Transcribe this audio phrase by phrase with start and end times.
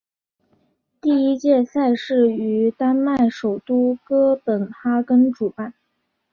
[0.99, 5.75] 第一届赛事于丹麦首都哥本哈根主办。